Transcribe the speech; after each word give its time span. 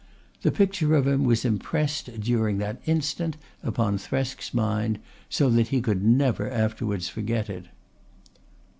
The 0.41 0.51
picture 0.51 0.95
of 0.95 1.05
him 1.05 1.25
was 1.25 1.45
impressed 1.45 2.19
during 2.21 2.57
that 2.57 2.81
instant 2.87 3.37
upon 3.61 3.99
Thresk's 3.99 4.51
mind, 4.51 4.97
so 5.29 5.47
that 5.51 5.67
he 5.67 5.79
could 5.79 6.03
never 6.03 6.49
afterwards 6.49 7.07
forget 7.07 7.51
it. 7.51 7.65